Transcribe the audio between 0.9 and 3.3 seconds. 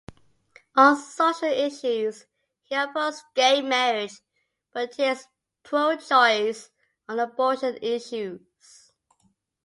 social issues, he opposed